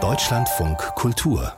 [0.00, 1.52] Deutschlandfunk Kultur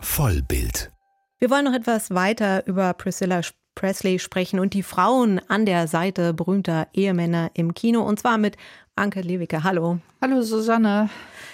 [0.00, 0.90] Vollbild.
[1.38, 3.42] Wir wollen noch etwas weiter über Priscilla
[3.76, 8.56] Presley sprechen und die Frauen an der Seite berühmter Ehemänner im Kino und zwar mit
[8.96, 9.62] Anke Lewicke.
[9.62, 9.98] Hallo.
[10.20, 11.10] Hallo Susanne.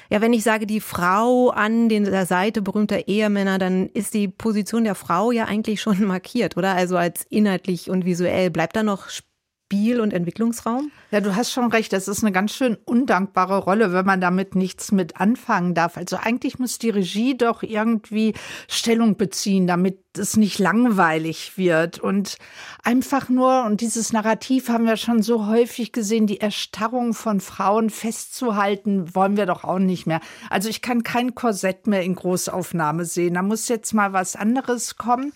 [0.08, 4.84] Ja, wenn ich sage die Frau an der Seite berühmter Ehemänner, dann ist die Position
[4.84, 6.74] der Frau ja eigentlich schon markiert, oder?
[6.74, 8.50] Also als inhaltlich und visuell.
[8.50, 9.26] Bleibt da noch Spiel-
[9.72, 10.90] und Entwicklungsraum?
[11.10, 11.92] Ja, du hast schon recht.
[11.92, 15.96] Das ist eine ganz schön undankbare Rolle, wenn man damit nichts mit anfangen darf.
[15.96, 18.34] Also eigentlich muss die Regie doch irgendwie
[18.68, 22.36] Stellung beziehen, damit es nicht langweilig wird und
[22.82, 27.90] einfach nur, und dieses Narrativ haben wir schon so häufig gesehen, die Erstarrung von Frauen
[27.90, 30.20] festzuhalten, wollen wir doch auch nicht mehr.
[30.48, 33.34] Also ich kann kein Korsett mehr in Großaufnahme sehen.
[33.34, 35.32] Da muss jetzt mal was anderes kommen.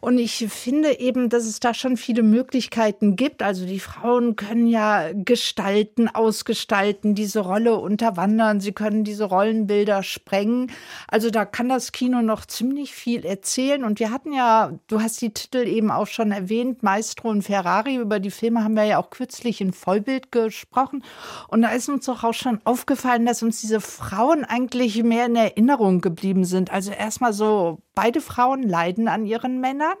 [0.00, 3.42] Und ich finde eben, dass es da schon viele Möglichkeiten gibt.
[3.42, 8.60] Also die Frauen können ja gestalten, ausgestalten, diese Rolle unterwandern.
[8.60, 10.70] Sie können diese Rollenbilder sprengen.
[11.08, 13.84] Also da kann das Kino noch ziemlich viel erzählen.
[13.84, 17.96] Und wir hatten ja, du hast die Titel eben auch schon erwähnt, Maestro und Ferrari.
[17.96, 21.04] Über die Filme haben wir ja auch kürzlich in Vollbild gesprochen.
[21.48, 25.36] Und da ist uns doch auch schon aufgefallen, dass uns diese Frauen eigentlich mehr in
[25.36, 26.72] Erinnerung geblieben sind.
[26.72, 29.96] Also erstmal so, beide Frauen leiden an ihren Männern.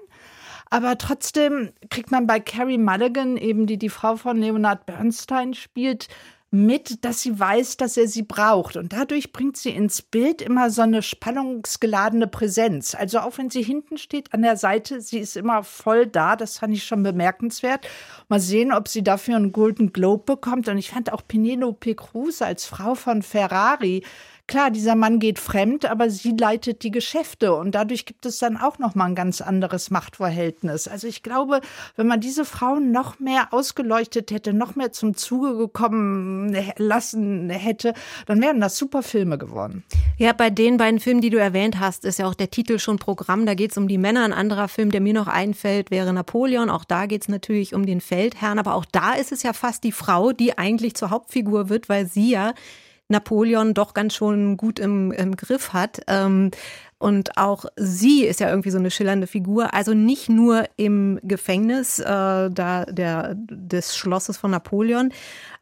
[0.70, 6.08] Aber trotzdem kriegt man bei Carrie Mulligan, eben die die Frau von Leonard Bernstein spielt,
[6.50, 8.76] mit, dass sie weiß, dass er sie braucht.
[8.76, 12.94] Und dadurch bringt sie ins Bild immer so eine spannungsgeladene Präsenz.
[12.94, 16.36] Also auch wenn sie hinten steht an der Seite, sie ist immer voll da.
[16.36, 17.86] Das fand ich schon bemerkenswert.
[18.28, 20.68] Mal sehen, ob sie dafür einen Golden Globe bekommt.
[20.68, 24.02] Und ich fand auch Penelope Cruz als Frau von Ferrari
[24.48, 28.56] klar, dieser Mann geht fremd, aber sie leitet die Geschäfte und dadurch gibt es dann
[28.56, 30.88] auch noch mal ein ganz anderes Machtverhältnis.
[30.88, 31.60] Also ich glaube,
[31.94, 37.92] wenn man diese Frauen noch mehr ausgeleuchtet hätte, noch mehr zum Zuge gekommen lassen hätte,
[38.26, 39.84] dann wären das super Filme geworden.
[40.16, 42.98] Ja, bei den beiden Filmen, die du erwähnt hast, ist ja auch der Titel schon
[42.98, 43.46] Programm.
[43.46, 44.24] Da geht es um die Männer.
[44.24, 46.70] Ein anderer Film, der mir noch einfällt, wäre Napoleon.
[46.70, 49.84] Auch da geht es natürlich um den Feldherrn, aber auch da ist es ja fast
[49.84, 52.54] die Frau, die eigentlich zur Hauptfigur wird, weil sie ja
[53.08, 56.00] Napoleon doch ganz schon gut im, im Griff hat.
[56.06, 56.50] Ähm,
[56.98, 59.72] und auch sie ist ja irgendwie so eine schillernde Figur.
[59.72, 65.12] Also nicht nur im Gefängnis äh, da der, des Schlosses von Napoleon.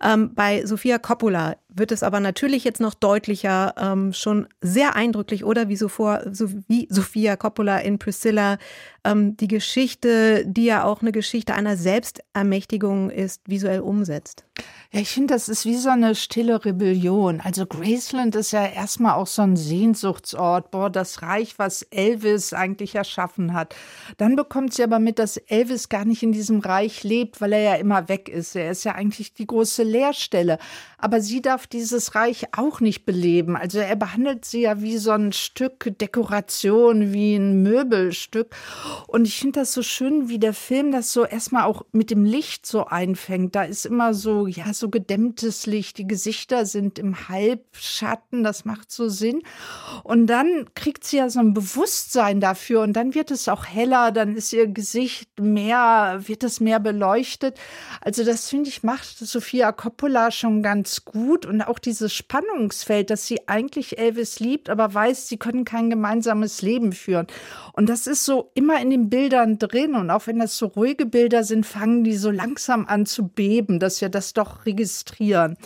[0.03, 5.45] Ähm, bei Sofia Coppola wird es aber natürlich jetzt noch deutlicher, ähm, schon sehr eindrücklich,
[5.45, 8.57] oder wie, so vor, so wie Sofia Coppola in Priscilla,
[9.05, 14.46] ähm, die Geschichte, die ja auch eine Geschichte einer Selbstermächtigung ist, visuell umsetzt.
[14.93, 17.41] Ja, ich finde, das ist wie so eine stille Rebellion.
[17.41, 20.71] Also Graceland ist ja erstmal auch so ein Sehnsuchtsort.
[20.71, 23.75] Boah, das Reich, was Elvis eigentlich erschaffen hat.
[24.16, 27.60] Dann bekommt sie aber mit, dass Elvis gar nicht in diesem Reich lebt, weil er
[27.60, 28.54] ja immer weg ist.
[28.54, 30.59] Er ist ja eigentlich die große Leerstelle.
[30.98, 33.56] Aber sie darf dieses Reich auch nicht beleben.
[33.56, 38.54] Also er behandelt sie ja wie so ein Stück Dekoration, wie ein Möbelstück.
[39.09, 42.25] Und ich finde das so schön, wie der Film das so erstmal auch mit dem
[42.25, 43.54] Licht so einfängt.
[43.54, 45.99] Da ist immer so, ja, so gedämmtes Licht.
[45.99, 48.43] Die Gesichter sind im Halbschatten.
[48.43, 49.43] Das macht so Sinn.
[50.03, 52.81] Und dann kriegt sie ja so ein Bewusstsein dafür.
[52.83, 54.12] Und dann wird es auch heller.
[54.12, 57.59] Dann ist ihr Gesicht mehr, wird es mehr beleuchtet.
[58.00, 61.45] Also das finde ich macht Sophia Coppola schon ganz gut.
[61.45, 66.62] Und auch dieses Spannungsfeld, dass sie eigentlich Elvis liebt, aber weiß, sie können kein gemeinsames
[66.62, 67.27] Leben führen.
[67.72, 69.95] Und das ist so immer in den Bildern drin.
[69.95, 73.78] Und auch wenn das so ruhige Bilder sind, fangen die so langsam an zu beben,
[73.81, 75.57] dass wir das doch registrieren.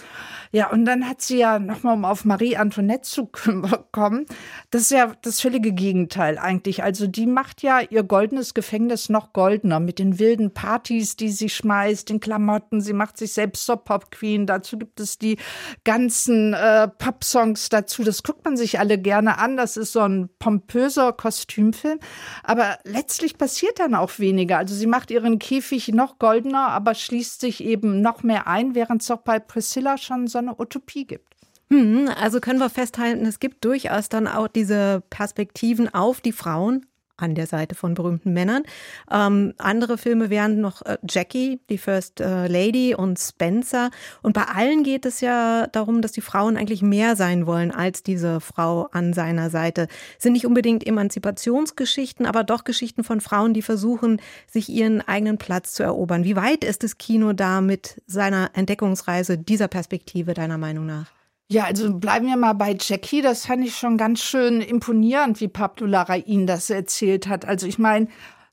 [0.52, 3.30] Ja, und dann hat sie ja nochmal, um auf Marie Antoinette zu
[3.92, 4.26] kommen,
[4.70, 6.82] das ist ja das völlige Gegenteil eigentlich.
[6.82, 11.48] Also die macht ja ihr goldenes Gefängnis noch goldener mit den wilden Partys, die sie
[11.48, 12.80] schmeißt, den Klamotten.
[12.80, 14.46] Sie macht sich selbst zur Pop Queen.
[14.46, 15.36] Dazu gibt es die
[15.84, 18.02] ganzen äh, Pop-Songs dazu.
[18.02, 19.56] Das guckt man sich alle gerne an.
[19.56, 22.00] Das ist so ein pompöser Kostümfilm.
[22.42, 24.58] Aber letztlich passiert dann auch weniger.
[24.58, 29.02] Also sie macht ihren Käfig noch goldener, aber schließt sich eben noch mehr ein, während
[29.02, 31.36] es auch bei Priscilla schon so eine Utopie gibt.
[31.70, 36.86] Hm, also können wir festhalten, es gibt durchaus dann auch diese Perspektiven auf die Frauen,
[37.22, 38.62] an der Seite von berühmten Männern.
[39.10, 43.90] Ähm, andere Filme wären noch äh, Jackie, die First äh, Lady und Spencer.
[44.22, 48.02] Und bei allen geht es ja darum, dass die Frauen eigentlich mehr sein wollen als
[48.02, 49.88] diese Frau an seiner Seite.
[50.18, 55.72] Sind nicht unbedingt Emanzipationsgeschichten, aber doch Geschichten von Frauen, die versuchen, sich ihren eigenen Platz
[55.74, 56.24] zu erobern.
[56.24, 61.19] Wie weit ist das Kino da mit seiner Entdeckungsreise dieser Perspektive deiner Meinung nach?
[61.52, 63.22] Ja, also bleiben wir mal bei Jackie.
[63.22, 67.44] Das fand ich schon ganz schön imponierend, wie Pablo Larraín das erzählt hat.
[67.44, 68.06] Also ich meine,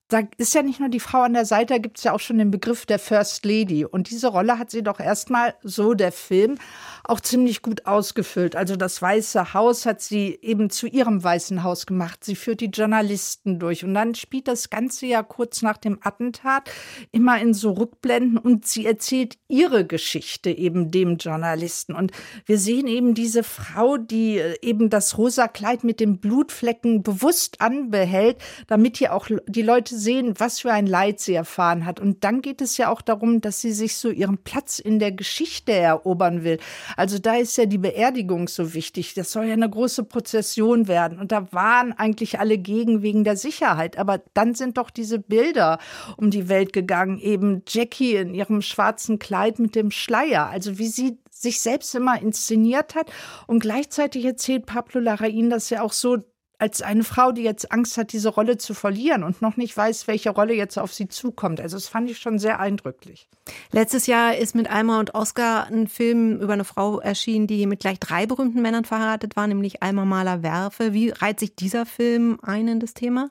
[0.10, 2.20] da ist ja nicht nur die Frau an der Seite, da gibt es ja auch
[2.22, 3.84] schon den Begriff der First Lady.
[3.84, 6.58] Und diese Rolle hat sie doch erstmal, so der Film,
[7.04, 8.56] auch ziemlich gut ausgefüllt.
[8.56, 12.24] Also das Weiße Haus hat sie eben zu ihrem Weißen Haus gemacht.
[12.24, 13.84] Sie führt die Journalisten durch.
[13.84, 16.70] Und dann spielt das Ganze ja kurz nach dem Attentat
[17.12, 21.94] immer in so Rückblenden und sie erzählt ihre Geschichte eben dem Journalisten.
[21.94, 22.12] Und
[22.46, 27.60] wir sehen eben diese Frau, die äh, eben das rosa Kleid mit den Blutflecken bewusst
[27.60, 28.38] anbehält,
[28.68, 32.00] damit hier auch die Leute sehen, was für ein Leid sie erfahren hat.
[32.00, 35.12] Und dann geht es ja auch darum, dass sie sich so ihren Platz in der
[35.12, 36.60] Geschichte erobern will.
[36.96, 39.14] Also da ist ja die Beerdigung so wichtig.
[39.14, 41.20] Das soll ja eine große Prozession werden.
[41.20, 43.98] Und da waren eigentlich alle gegen wegen der Sicherheit.
[43.98, 45.80] Aber dann sind doch diese Bilder
[46.16, 47.20] um die Welt gegangen.
[47.20, 50.48] Eben Jackie in ihrem schwarzen Kleid mit dem Schleier.
[50.48, 53.12] Also wie sie sich selbst immer inszeniert hat.
[53.46, 56.18] Und gleichzeitig erzählt Pablo Larraín das ja auch so,
[56.60, 60.08] als eine Frau, die jetzt Angst hat, diese Rolle zu verlieren und noch nicht weiß,
[60.08, 61.62] welche Rolle jetzt auf sie zukommt.
[61.62, 63.28] Also das fand ich schon sehr eindrücklich.
[63.72, 67.82] Letztes Jahr ist mit Alma und Oscar ein Film über eine Frau erschienen, die mit
[67.82, 70.94] gleich drei berühmten Männern verheiratet war, nämlich Alma Mahler-Werfe.
[70.94, 73.30] Wie reiht sich dieser Film ein in das Thema?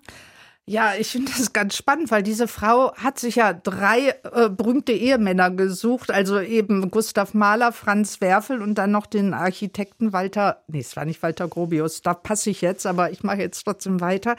[0.68, 4.90] Ja, ich finde das ganz spannend, weil diese Frau hat sich ja drei äh, berühmte
[4.90, 10.80] Ehemänner gesucht, also eben Gustav Mahler, Franz Werfel und dann noch den Architekten Walter, nee,
[10.80, 14.34] es war nicht Walter Grobius, da passe ich jetzt, aber ich mache jetzt trotzdem weiter.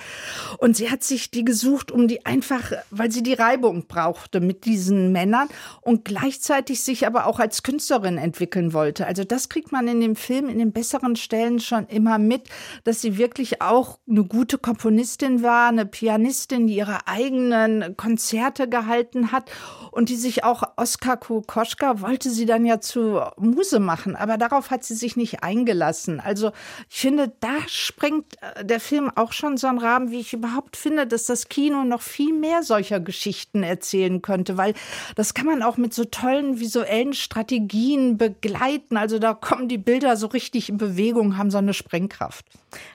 [0.57, 4.65] Und sie hat sich die gesucht, um die einfach, weil sie die Reibung brauchte mit
[4.65, 5.47] diesen Männern
[5.79, 9.07] und gleichzeitig sich aber auch als Künstlerin entwickeln wollte.
[9.07, 12.49] Also das kriegt man in dem Film in den besseren Stellen schon immer mit,
[12.83, 18.67] dass sie wirklich auch eine gute Komponistin war, eine Pianistin Pianistin, die ihre eigenen Konzerte
[18.67, 19.51] gehalten hat
[19.91, 24.71] und die sich auch Oskar Kokoschka wollte sie dann ja zu Muse machen, aber darauf
[24.71, 26.19] hat sie sich nicht eingelassen.
[26.19, 26.51] Also
[26.89, 30.75] ich finde, da sprengt äh, der Film auch schon so einen Rahmen, wie ich überhaupt
[30.75, 34.73] finde, dass das Kino noch viel mehr solcher Geschichten erzählen könnte, weil
[35.15, 38.97] das kann man auch mit so tollen visuellen Strategien begleiten.
[38.97, 42.45] Also da kommen die Bilder so richtig in Bewegung, haben so eine Sprengkraft.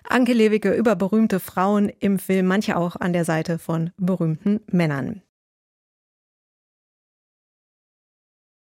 [0.08, 5.20] Anke Lewicke über berühmte Frauen im Film, manche auch an der Seite von berühmten Männern.